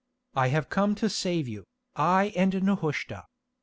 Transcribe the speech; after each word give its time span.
I 0.33 0.47
have 0.47 0.67
come 0.71 0.95
to 0.95 1.07
save 1.11 1.47
you, 1.47 1.65
I 1.95 2.33
and 2.35 2.63
Nehushta. 2.63 3.25